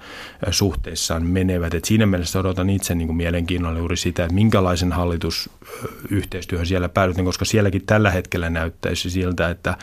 suhteissaan 0.51 1.27
menevät. 1.27 1.75
Et 1.75 1.85
siinä 1.85 2.07
mielessä 2.07 2.41
odotan 2.41 2.71
itse 2.71 2.95
niin 2.95 3.09
kuin 3.09 3.17
mielenkiinnolla 3.17 3.79
juuri 3.79 3.97
sitä, 3.97 4.25
että 4.25 4.35
minkälaisen 4.35 4.93
hallitusyhteistyöhön 4.93 6.67
siellä 6.67 6.89
päädytään, 6.89 7.25
koska 7.25 7.45
sielläkin 7.45 7.87
tällä 7.87 8.11
hetkellä 8.11 8.51
näyttäisi 8.51 9.11
siltä, 9.11 9.51
että 9.51 9.77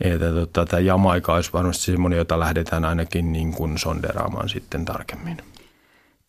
että 0.00 0.32
tota, 0.32 0.66
tämä 0.66 0.80
Jamaika 0.80 1.34
olisi 1.34 1.52
varmasti 1.52 1.84
semmoinen, 1.84 2.16
jota 2.16 2.40
lähdetään 2.40 2.84
ainakin 2.84 3.32
niin 3.32 3.52
kuin 3.52 3.78
sonderaamaan 3.78 4.48
sitten 4.48 4.84
tarkemmin. 4.84 5.36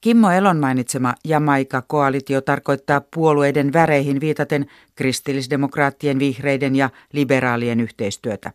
Kimmo 0.02 0.32
Elon 0.32 0.58
mainitsema 0.58 1.14
Jamaika-koalitio 1.26 2.42
tarkoittaa 2.42 3.02
puolueiden 3.16 3.74
väreihin 3.74 4.22
viitaten 4.22 4.66
kristillisdemokraattien, 4.96 6.20
vihreiden 6.20 6.76
ja 6.76 6.90
liberaalien 7.14 7.80
yhteistyötä. 7.80 8.52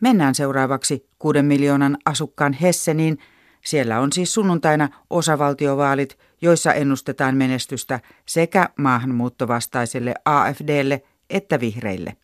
Mennään 0.00 0.34
seuraavaksi 0.34 1.06
kuuden 1.18 1.44
miljoonan 1.44 1.98
asukkaan 2.04 2.52
Hesseniin. 2.52 3.18
Siellä 3.64 4.00
on 4.00 4.12
siis 4.12 4.34
sunnuntaina 4.34 4.88
osavaltiovaalit, 5.10 6.18
joissa 6.42 6.72
ennustetaan 6.72 7.36
menestystä 7.36 8.00
sekä 8.26 8.68
maahanmuuttovastaiselle 8.78 10.14
AFDlle 10.24 11.02
että 11.30 11.60
vihreille. 11.60 12.16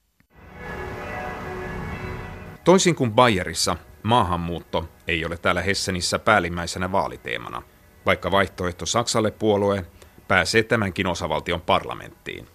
Toisin 2.64 2.94
kuin 2.94 3.12
Bayerissa, 3.12 3.76
maahanmuutto 4.02 4.88
ei 5.08 5.25
ole 5.25 5.38
täällä 5.38 5.62
Hessenissä 5.62 6.18
päällimmäisenä 6.18 6.92
vaaliteemana– 6.92 7.62
vaikka 8.06 8.30
vaihtoehto 8.30 8.86
Saksalle 8.86 9.30
puolue 9.30 9.84
pääsee 10.28 10.62
tämänkin 10.62 11.06
osavaltion 11.06 11.60
parlamenttiin. 11.60 12.46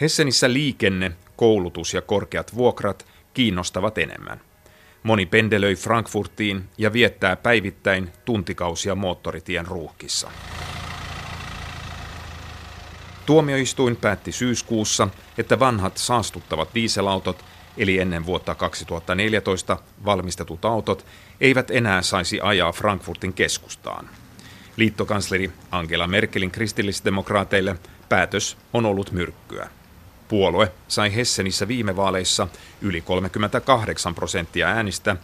Hessenissä 0.00 0.52
liikenne, 0.52 1.12
koulutus 1.36 1.94
ja 1.94 2.02
korkeat 2.02 2.54
vuokrat 2.54 3.06
kiinnostavat 3.34 3.98
enemmän. 3.98 4.40
Moni 5.02 5.26
pendelöi 5.26 5.76
Frankfurtiin 5.76 6.64
ja 6.78 6.92
viettää 6.92 7.36
päivittäin 7.36 8.12
tuntikausia 8.24 8.94
moottoritien 8.94 9.66
ruuhkissa. 9.66 10.30
Tuomioistuin 13.26 13.96
päätti 13.96 14.32
syyskuussa, 14.32 15.08
että 15.38 15.58
vanhat 15.58 15.96
saastuttavat 15.96 16.68
dieselautot, 16.74 17.44
eli 17.76 17.98
ennen 17.98 18.26
vuotta 18.26 18.54
2014 18.54 19.78
valmistetut 20.04 20.64
autot, 20.64 21.06
eivät 21.40 21.70
enää 21.70 22.02
saisi 22.02 22.40
ajaa 22.40 22.72
Frankfurtin 22.72 23.32
keskustaan. 23.32 24.08
Liittokansleri 24.78 25.50
Angela 25.70 26.06
Merkelin 26.06 26.50
kristillisdemokraateille 26.50 27.76
päätös 28.08 28.56
on 28.72 28.86
ollut 28.86 29.12
myrkkyä. 29.12 29.68
Puolue 30.28 30.72
sai 30.88 31.14
Hessenissä 31.14 31.68
viime 31.68 31.96
vaaleissa 31.96 32.48
yli 32.82 33.00
38 33.00 34.14
prosenttia 34.14 34.68
äänistä, 34.68 35.16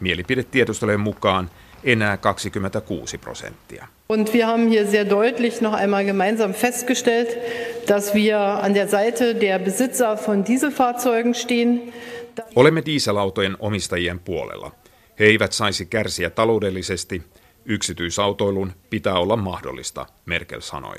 mielipidetiedustelujen 0.00 1.00
mukaan 1.00 1.50
enää 1.84 2.16
26 2.16 3.18
prosenttia. 3.18 3.88
Und 4.08 4.32
wir 4.32 4.46
haben 4.46 4.68
hier 4.68 4.86
sehr 4.86 5.10
deutlich 5.10 5.60
noch 5.60 5.74
einmal 5.74 6.04
gemeinsam 6.04 6.54
festgestellt, 6.54 7.28
dass 7.88 8.14
wir 8.14 8.38
an 8.38 8.74
der 8.74 8.88
Seite 8.88 9.40
der 9.40 9.58
Besitzer 9.58 10.16
von 10.16 10.46
Dieselfahrzeugen 10.46 11.34
stehen. 11.34 11.92
Olemme 12.56 12.82
dieselautojen 12.86 13.56
omistajien 13.58 14.18
puolella. 14.18 14.70
He 15.18 15.24
eivät 15.24 15.52
saisi 15.52 15.86
kärsiä 15.86 16.30
taloudellisesti– 16.30 17.22
Yksityisautoilun 17.64 18.72
pitää 18.90 19.14
olla 19.14 19.36
mahdollista, 19.36 20.06
Merkel 20.26 20.60
sanoi. 20.60 20.96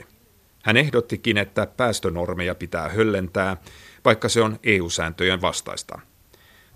Hän 0.64 0.78
ehdottikin, 0.78 1.38
että 1.38 1.68
päästönormeja 1.78 2.56
pitää 2.56 2.90
höllentää, 2.90 3.58
vaikka 4.06 4.30
se 4.30 4.42
on 4.42 4.60
EU-sääntöjen 4.64 5.42
vastaista. 5.42 6.00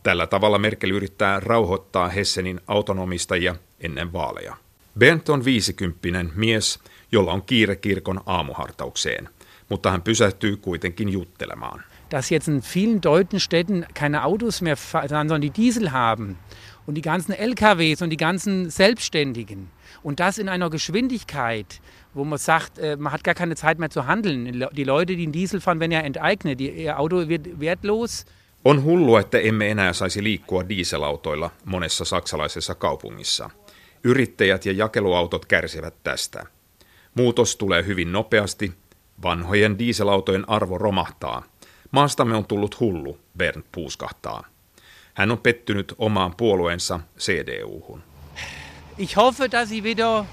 Tällä 0.04 0.28
tavalla 0.28 0.58
Merkel 0.58 0.92
yrittää 0.92 1.40
rauhoittaa 1.40 2.10
Hessenin 2.10 2.62
autonomistajia 2.68 3.56
ennen 3.80 4.14
vaaleja. 4.14 4.58
Bent 5.00 5.30
on 5.30 5.46
viisikymppinen 5.46 6.32
mies, 6.36 6.80
jolla 7.12 7.34
on 7.34 7.42
kiire 7.44 7.76
kirkon 7.76 8.22
aamuhartaukseen, 8.26 9.30
mutta 9.70 9.92
hän 9.92 10.02
pysähtyy 10.02 10.58
kuitenkin 10.58 11.10
juttelemaan. 11.10 11.84
Dass 12.12 12.32
jetzt 12.32 12.48
in 12.48 12.64
vielen 12.76 13.02
deutschen 13.04 13.40
Städten 13.40 13.86
keine 14.00 14.18
Autos 14.18 14.62
mehr 14.62 14.78
fahren, 14.78 15.10
sondern 15.10 15.42
die 15.42 15.52
Diesel 15.58 15.90
haben 15.90 16.38
und 16.88 16.96
die 16.96 17.02
ganzen 17.02 17.34
LKWs 17.34 18.02
und 18.02 18.10
die 18.10 18.18
ganzen 18.18 18.72
Selbstständigen, 18.72 19.70
Und 20.04 20.20
das 20.20 20.38
in 20.38 20.50
einer 20.50 20.70
Geschwindigkeit, 20.70 21.82
wo 22.14 22.24
man 22.24 22.40
sagt, 22.40 22.80
äh, 22.80 22.96
man 22.96 23.12
hat 23.12 23.24
gar 23.24 23.36
keine 23.36 23.56
Zeit 23.56 23.80
mehr 23.80 23.90
zu 23.90 24.08
handeln. 24.08 24.66
Die 24.72 24.84
Leute, 24.84 25.16
die 25.16 25.24
einen 25.24 25.32
Diesel 25.32 25.60
fahren, 25.62 25.80
werden 25.80 25.92
ja 25.92 26.00
enteignet. 26.00 26.62
Ihr 26.62 27.00
Auto 27.00 27.28
wird 27.28 27.60
wertlos. 27.60 28.26
On 28.66 28.84
hullu, 28.84 29.18
että 29.18 29.40
emme 29.40 29.72
enää 29.72 29.94
saisi 29.94 30.24
liikkua 30.24 30.70
dieselautoilla 30.70 31.52
monessa 31.66 32.06
saksalaisessa 32.06 32.76
kaupungissa. 32.76 33.50
Yrittäjät 34.04 34.66
ja 34.66 34.72
jakeluautot 34.72 35.46
kärsivät 35.46 35.94
tästä. 36.04 36.46
Muutos 37.16 37.56
tulee 37.56 37.86
hyvin 37.86 38.12
nopeasti. 38.12 38.74
Vanhojen 39.24 39.80
dieselautojen 39.80 40.50
arvo 40.50 40.78
romahtaa. 40.78 41.44
Maastamme 41.92 42.36
on 42.36 42.46
tullut 42.46 42.80
hullu, 42.80 43.18
Bernd 43.38 43.64
puuskahtaa. 43.72 44.44
Hän 45.18 45.32
on 45.32 45.38
pettynyt 45.38 45.94
omaan 45.98 46.36
puolueensa 46.36 47.00
CDU-hun. 47.20 48.04
Ich 48.98 49.16
hoffe, 49.16 49.52
dass 49.52 49.70
sie 49.70 49.84
wieder 49.84 50.26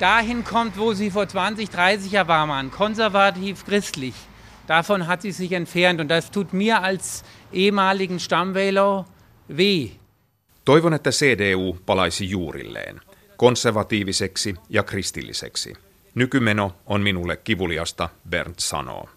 dahin 0.00 0.44
kommt, 0.44 0.76
wo 0.76 0.94
sie 0.94 1.10
vor 1.10 1.26
20, 1.26 1.70
30 1.70 2.12
Jahren 2.12 2.28
war, 2.28 2.46
man 2.46 2.70
konservativ-christlich. 2.70 4.14
Davon 4.68 5.06
hat 5.06 5.22
sie 5.22 5.32
sich 5.32 5.52
entfernt 5.52 6.00
und 6.00 6.08
das 6.08 6.30
tut 6.30 6.52
mir 6.52 6.82
als 6.82 7.24
ehemaligen 7.52 8.20
Stammwähler 8.20 9.04
weh. 9.48 9.90
Toivon, 10.64 10.94
että 10.94 11.10
CDU 11.10 11.78
palaisi 11.86 12.30
juurilleen, 12.30 13.00
konservatiiviseksi 13.36 14.54
ja 14.68 14.82
kristilliseksi. 14.82 15.74
Nykymeno 16.14 16.72
on 16.86 17.02
minulle 17.02 17.36
kivuliasta, 17.36 18.08
Bernd 18.28 18.54
sanoo. 18.58 19.08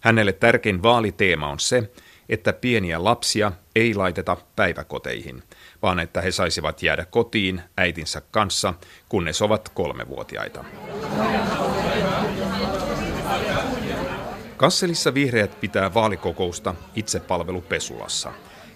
Hänelle 0.00 0.32
tärkein 0.32 0.82
vaaliteema 0.82 1.48
on 1.48 1.60
se, 1.60 1.90
että 2.28 2.52
pieniä 2.52 3.04
lapsia 3.04 3.52
ei 3.76 3.94
laiteta 3.94 4.36
päiväkoteihin, 4.56 5.42
vaan 5.82 6.00
että 6.00 6.20
he 6.20 6.30
saisivat 6.30 6.82
jäädä 6.82 7.04
kotiin 7.04 7.62
äitinsä 7.76 8.22
kanssa, 8.30 8.74
kunnes 9.08 9.42
ovat 9.42 9.68
kolmevuotiaita. 9.68 10.64
Kasselissa 14.56 15.14
vihreät 15.14 15.60
pitää 15.60 15.94
vaalikokousta 15.94 16.74
itsepalvelupesulassa. 16.94 18.32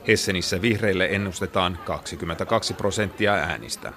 Hessenissä 0.09 0.63
vihreille 0.63 1.09
ennustetaan 1.11 1.79
22 1.85 2.75
prosenttia 2.75 3.35
äänistä. 3.35 3.93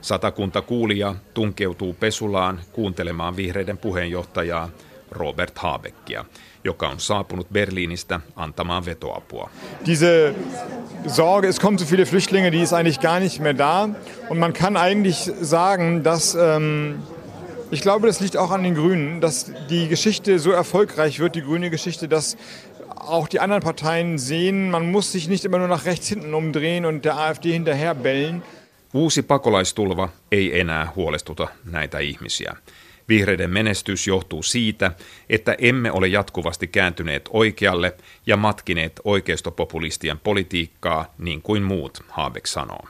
Satakunta 0.00 0.62
kuulija 0.62 1.14
tunkeutuu 1.34 1.94
pesulaan 1.94 2.60
kuuntelemaan 2.72 3.36
vihreiden 3.36 3.78
puheenjohtajaa 3.78 4.68
Robert 5.10 5.58
Habeckia, 5.58 6.24
joka 6.64 6.88
on 6.88 7.00
saapunut 7.00 7.48
Berliinistä 7.52 8.20
antamaan 8.36 8.84
vetoapua. 8.84 9.50
Diese 9.86 10.34
Sorge, 11.06 11.48
es 11.48 11.60
kommen 11.60 11.78
zu 11.78 11.86
viele 11.86 12.06
Flüchtlinge, 12.06 12.50
die 12.52 12.62
ist 12.62 12.72
eigentlich 12.72 13.00
gar 13.00 13.20
nicht 13.20 13.40
mehr 13.40 13.54
da. 13.54 13.88
Und 14.28 14.38
man 14.38 14.52
kann 14.52 14.76
eigentlich 14.76 15.30
sagen, 15.40 16.02
dass 16.02 16.34
ähm, 16.34 17.02
ich 17.70 17.82
glaube, 17.82 18.06
das 18.06 18.20
liegt 18.20 18.36
auch 18.36 18.50
an 18.50 18.62
den 18.62 18.74
Grünen, 18.74 19.20
dass 19.20 19.52
die 19.70 19.88
Geschichte 19.88 20.38
so 20.38 20.50
erfolgreich 20.50 21.20
wird, 21.20 21.34
die 21.34 21.42
grüne 21.42 21.70
Geschichte, 21.70 22.08
dass 22.08 22.36
auch 22.96 23.28
die 23.28 23.40
anderen 23.40 23.62
Parteien 23.62 24.18
sehen, 24.18 24.70
man 24.70 24.90
muss 24.90 25.12
sich 25.12 25.28
nicht 25.28 25.44
immer 25.44 25.58
nur 25.58 25.68
nach 25.68 25.84
rechts 25.84 26.08
hinten 26.08 26.34
umdrehen 26.34 26.84
und 26.84 27.04
der 27.04 27.16
AfD 27.16 27.52
hinterher 27.52 27.94
bellen. 27.94 28.42
Uusi 28.94 29.22
pakolaistulva 29.22 30.08
ei 30.32 30.60
enää 30.60 30.92
huolestuta 30.96 31.48
näitä 31.64 31.98
ihmisiä. 31.98 32.56
Vihreiden 33.08 33.50
menestys 33.50 34.06
johtuu 34.06 34.42
siitä, 34.42 34.90
että 35.28 35.56
emme 35.58 35.92
ole 35.92 36.08
jatkuvasti 36.08 36.66
kääntyneet 36.66 37.28
oikealle 37.32 37.94
ja 38.26 38.36
matkineet 38.36 39.00
oikeistopopulistien 39.04 40.18
politiikkaa 40.18 41.14
niin 41.18 41.42
kuin 41.42 41.62
muut, 41.62 42.04
Habeck 42.08 42.46
sanoo. 42.46 42.88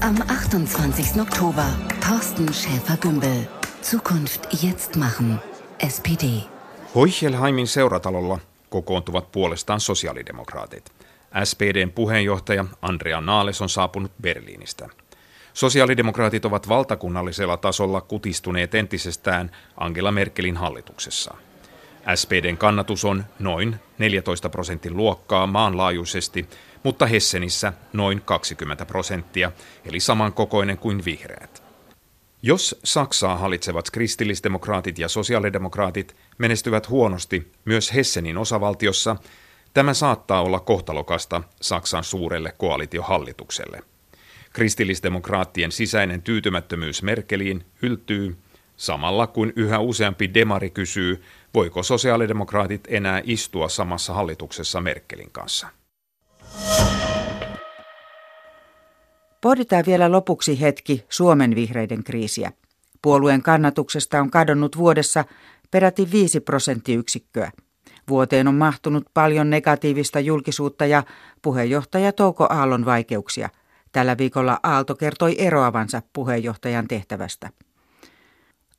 Am 0.00 0.16
28. 0.26 1.20
Oktober, 1.20 1.64
Thorsten 2.06 2.48
Schäfer-Gümbel. 2.48 3.60
Zukunft 3.82 4.46
jetzt 4.62 4.96
machen. 4.96 5.40
SPD. 5.88 6.24
Hoichelheimin 6.94 7.66
seuratalolla 7.66 8.38
kokoontuvat 8.70 9.32
puolestaan 9.32 9.80
sosiaalidemokraatit. 9.80 10.90
SPDn 11.44 11.90
puheenjohtaja 11.90 12.64
Andrea 12.82 13.20
Naales 13.20 13.62
on 13.62 13.68
saapunut 13.68 14.12
Berliinistä. 14.22 14.88
Sosiaalidemokraatit 15.54 16.44
ovat 16.44 16.68
valtakunnallisella 16.68 17.56
tasolla 17.56 18.00
kutistuneet 18.00 18.74
entisestään 18.74 19.50
Angela 19.76 20.12
Merkelin 20.12 20.56
hallituksessa. 20.56 21.34
SPDn 22.14 22.56
kannatus 22.56 23.04
on 23.04 23.24
noin 23.38 23.76
14 23.98 24.48
prosentin 24.48 24.96
luokkaa 24.96 25.46
maanlaajuisesti, 25.46 26.48
mutta 26.82 27.06
Hessenissä 27.06 27.72
noin 27.92 28.22
20 28.24 28.86
prosenttia, 28.86 29.52
eli 29.84 30.00
samankokoinen 30.00 30.78
kuin 30.78 31.04
vihreät. 31.04 31.62
Jos 32.42 32.80
Saksaa 32.84 33.36
hallitsevat 33.36 33.90
kristillisdemokraatit 33.90 34.98
ja 34.98 35.08
sosiaalidemokraatit 35.08 36.16
menestyvät 36.38 36.88
huonosti 36.88 37.52
myös 37.64 37.94
Hessenin 37.94 38.38
osavaltiossa, 38.38 39.16
tämä 39.74 39.94
saattaa 39.94 40.42
olla 40.42 40.60
kohtalokasta 40.60 41.42
Saksan 41.60 42.04
suurelle 42.04 42.54
koalitiohallitukselle. 42.58 43.82
Kristillisdemokraattien 44.52 45.72
sisäinen 45.72 46.22
tyytymättömyys 46.22 47.02
Merkeliin 47.02 47.64
yltyy 47.82 48.36
samalla 48.76 49.26
kun 49.26 49.52
yhä 49.56 49.78
useampi 49.78 50.34
demari 50.34 50.70
kysyy, 50.70 51.22
voiko 51.54 51.82
sosiaalidemokraatit 51.82 52.80
enää 52.88 53.20
istua 53.24 53.68
samassa 53.68 54.12
hallituksessa 54.12 54.80
Merkelin 54.80 55.30
kanssa. 55.32 55.66
Pohditaan 59.40 59.84
vielä 59.86 60.12
lopuksi 60.12 60.60
hetki 60.60 61.04
Suomen 61.08 61.54
vihreiden 61.54 62.04
kriisiä. 62.04 62.52
Puolueen 63.02 63.42
kannatuksesta 63.42 64.20
on 64.20 64.30
kadonnut 64.30 64.76
vuodessa 64.76 65.24
peräti 65.70 66.08
5 66.12 66.40
prosenttiyksikköä. 66.40 67.50
Vuoteen 68.08 68.48
on 68.48 68.54
mahtunut 68.54 69.04
paljon 69.14 69.50
negatiivista 69.50 70.20
julkisuutta 70.20 70.86
ja 70.86 71.02
puheenjohtaja 71.42 72.12
Touko 72.12 72.46
Aallon 72.50 72.84
vaikeuksia. 72.84 73.48
Tällä 73.92 74.18
viikolla 74.18 74.60
Aalto 74.62 74.94
kertoi 74.94 75.34
eroavansa 75.38 76.02
puheenjohtajan 76.12 76.88
tehtävästä. 76.88 77.50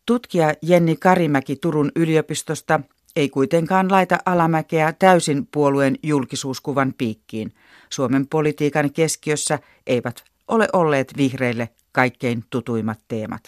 Tutkija 0.06 0.54
Jenni 0.62 0.95
Karimäki 0.95 1.56
Turun 1.56 1.91
yliopistosta 1.95 2.80
ei 3.15 3.30
kuitenkaan 3.30 3.91
laita 3.91 4.17
alamäkeä 4.26 4.93
täysin 4.93 5.47
puolueen 5.52 5.95
julkisuuskuvan 6.04 6.93
piikkiin. 6.97 7.54
Suomen 7.89 8.28
politiikan 8.28 8.93
keskiössä 8.93 9.60
eivät 9.88 10.24
ole 10.47 10.67
olleet 10.74 11.13
vihreille 11.17 11.69
kaikkein 11.91 12.43
tutuimmat 12.50 13.00
teemat. 13.08 13.41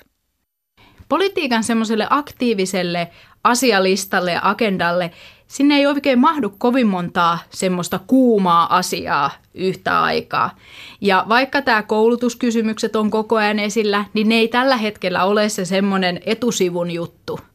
Politiikan 1.10 1.64
semmoiselle 1.64 2.08
aktiiviselle 2.10 3.12
asialistalle 3.44 4.32
ja 4.32 4.40
agendalle, 4.44 5.12
sinne 5.54 5.76
ei 5.76 5.86
oikein 5.86 6.20
mahdu 6.20 6.54
kovin 6.58 6.88
montaa 6.88 7.40
semmoista 7.50 8.00
kuumaa 8.08 8.78
asiaa 8.78 9.32
yhtä 9.54 10.02
aikaa. 10.04 10.56
Ja 11.02 11.26
vaikka 11.30 11.62
tämä 11.62 11.84
koulutuskysymykset 11.84 12.96
on 12.96 13.10
koko 13.10 13.36
ajan 13.36 13.60
esillä, 13.60 14.06
niin 14.14 14.30
ne 14.30 14.36
ei 14.36 14.48
tällä 14.48 14.78
hetkellä 14.78 15.24
ole 15.24 15.50
se 15.50 15.66
semmoinen 15.66 16.20
etusivun 16.26 16.92
juttu– 16.92 17.40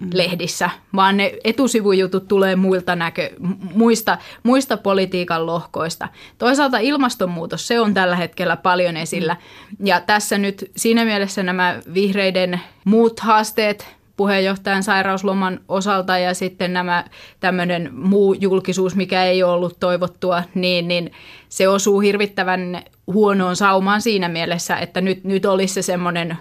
Mm. 0.00 0.10
lehdissä, 0.12 0.70
vaan 0.94 1.16
ne 1.16 1.32
etusivujutut 1.44 2.28
tulee 2.28 2.56
muilta 2.56 2.96
näkö, 2.96 3.30
muista, 3.74 4.18
muista 4.42 4.76
politiikan 4.76 5.46
lohkoista. 5.46 6.08
Toisaalta 6.38 6.78
ilmastonmuutos, 6.78 7.66
se 7.66 7.80
on 7.80 7.94
tällä 7.94 8.16
hetkellä 8.16 8.56
paljon 8.56 8.96
esillä. 8.96 9.34
Mm. 9.78 9.86
Ja 9.86 10.00
tässä 10.00 10.38
nyt 10.38 10.70
siinä 10.76 11.04
mielessä 11.04 11.42
nämä 11.42 11.80
vihreiden 11.94 12.60
muut 12.84 13.20
haasteet, 13.20 13.99
puheenjohtajan 14.20 14.82
sairausloman 14.82 15.60
osalta 15.68 16.18
ja 16.18 16.34
sitten 16.34 16.72
nämä 16.72 17.04
tämmöinen 17.40 17.90
muu 17.94 18.32
julkisuus, 18.32 18.96
mikä 18.96 19.24
ei 19.24 19.42
ole 19.42 19.52
ollut 19.52 19.80
toivottua, 19.80 20.42
niin, 20.54 20.88
niin 20.88 21.12
se 21.48 21.68
osuu 21.68 22.00
hirvittävän 22.00 22.82
huonoon 23.06 23.56
saumaan 23.56 24.02
siinä 24.02 24.28
mielessä, 24.28 24.76
että 24.76 25.00
nyt, 25.00 25.24
nyt 25.24 25.44
olisi 25.44 25.74
se 25.74 25.82
semmoinen 25.82 26.38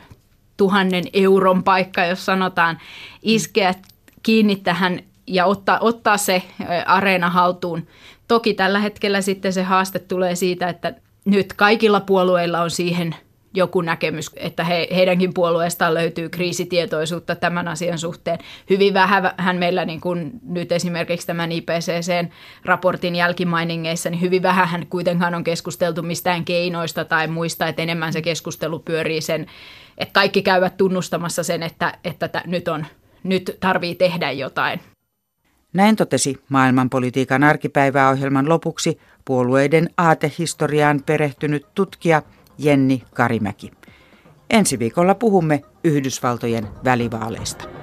tuhannen 0.57 1.03
euron 1.13 1.63
paikka, 1.63 2.05
jos 2.05 2.25
sanotaan, 2.25 2.77
iskeä 3.21 3.73
kiinni 4.23 4.55
tähän 4.55 4.99
ja 5.27 5.45
ottaa, 5.45 5.77
ottaa 5.81 6.17
se 6.17 6.43
areena 6.85 7.29
haltuun. 7.29 7.87
Toki 8.27 8.53
tällä 8.53 8.79
hetkellä 8.79 9.21
sitten 9.21 9.53
se 9.53 9.63
haaste 9.63 9.99
tulee 9.99 10.35
siitä, 10.35 10.69
että 10.69 10.93
nyt 11.25 11.53
kaikilla 11.53 11.99
puolueilla 11.99 12.61
on 12.61 12.71
siihen 12.71 13.15
joku 13.53 13.81
näkemys, 13.81 14.31
että 14.35 14.63
he, 14.63 14.87
heidänkin 14.95 15.33
puolueestaan 15.33 15.93
löytyy 15.93 16.29
kriisitietoisuutta 16.29 17.35
tämän 17.35 17.67
asian 17.67 17.97
suhteen. 17.97 18.39
Hyvin 18.69 18.93
vähän 18.93 19.57
meillä 19.57 19.85
niin 19.85 20.01
kuin 20.01 20.31
nyt 20.43 20.71
esimerkiksi 20.71 21.27
tämän 21.27 21.51
IPCC-raportin 21.51 23.15
jälkimainingeissa, 23.15 24.09
niin 24.09 24.21
hyvin 24.21 24.43
vähän 24.43 24.85
kuitenkaan 24.89 25.35
on 25.35 25.43
keskusteltu 25.43 26.03
mistään 26.03 26.45
keinoista 26.45 27.05
tai 27.05 27.27
muista, 27.27 27.67
että 27.67 27.81
enemmän 27.81 28.13
se 28.13 28.21
keskustelu 28.21 28.79
pyörii 28.79 29.21
sen 29.21 29.47
että 29.99 30.13
kaikki 30.13 30.41
käyvät 30.41 30.77
tunnustamassa 30.77 31.43
sen, 31.43 31.63
että, 31.63 31.93
että 32.03 32.43
nyt, 32.45 32.67
on, 32.67 32.85
nyt 33.23 33.57
tarvii 33.59 33.95
tehdä 33.95 34.31
jotain. 34.31 34.79
Näin 35.73 35.95
totesi 35.95 36.37
maailmanpolitiikan 36.49 37.43
arkipäiväohjelman 37.43 38.49
lopuksi 38.49 38.99
puolueiden 39.25 39.89
aatehistoriaan 39.97 41.01
perehtynyt 41.05 41.65
tutkija 41.75 42.21
Jenni 42.59 43.03
Karimäki. 43.13 43.71
Ensi 44.49 44.79
viikolla 44.79 45.15
puhumme 45.15 45.63
Yhdysvaltojen 45.83 46.67
välivaaleista. 46.83 47.78